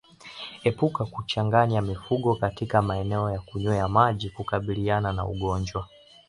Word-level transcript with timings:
Epuka 0.63 1.05
kuchanganya 1.05 1.81
mifugo 1.81 2.35
katika 2.35 2.81
maeneo 2.81 3.29
ya 3.31 3.39
kunywea 3.39 3.87
maji 3.87 4.29
kukabiliana 4.29 5.13
na 5.13 5.25
ugonjwa 5.27 5.87